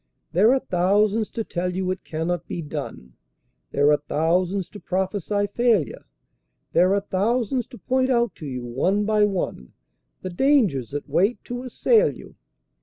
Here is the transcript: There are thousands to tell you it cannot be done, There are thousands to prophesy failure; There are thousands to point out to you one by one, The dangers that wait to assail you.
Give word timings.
There 0.31 0.51
are 0.51 0.57
thousands 0.59 1.29
to 1.29 1.43
tell 1.43 1.75
you 1.75 1.91
it 1.91 2.03
cannot 2.03 2.47
be 2.47 2.63
done, 2.63 3.13
There 3.69 3.91
are 3.91 3.97
thousands 3.97 4.67
to 4.69 4.79
prophesy 4.79 5.45
failure; 5.53 6.05
There 6.73 6.95
are 6.95 7.01
thousands 7.01 7.67
to 7.67 7.77
point 7.77 8.09
out 8.09 8.33
to 8.37 8.47
you 8.47 8.65
one 8.65 9.05
by 9.05 9.25
one, 9.25 9.73
The 10.23 10.31
dangers 10.31 10.89
that 10.89 11.07
wait 11.07 11.37
to 11.43 11.61
assail 11.61 12.15
you. 12.15 12.33